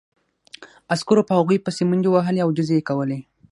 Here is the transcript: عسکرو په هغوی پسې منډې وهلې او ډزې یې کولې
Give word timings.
عسکرو 0.93 1.27
په 1.27 1.33
هغوی 1.39 1.57
پسې 1.65 1.83
منډې 1.89 2.09
وهلې 2.11 2.39
او 2.43 2.49
ډزې 2.57 2.75
یې 2.77 2.87
کولې 2.89 3.19